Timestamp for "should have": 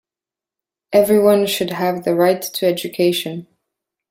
1.45-2.05